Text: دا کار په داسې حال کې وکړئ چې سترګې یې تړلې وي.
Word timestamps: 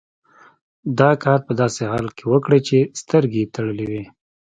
دا 0.99 1.09
کار 1.23 1.39
په 1.47 1.53
داسې 1.61 1.81
حال 1.91 2.07
کې 2.17 2.23
وکړئ 2.31 2.59
چې 2.67 2.77
سترګې 3.01 3.39
یې 3.43 3.51
تړلې 3.55 3.85
وي. 3.91 4.03